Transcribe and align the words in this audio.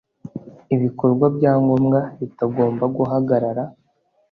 ibikorwa 0.75 1.25
bya 1.37 1.53
ngombwa 1.61 1.99
bitagomba 2.19 2.85
guhagarara 2.95 3.63